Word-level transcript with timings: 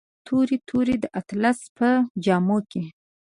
تورې، 0.27 0.57
تورې 0.69 0.95
د 1.03 1.05
اطلسو 1.19 1.67
په 1.77 1.89
جامو 2.25 2.57
کې 2.71 2.83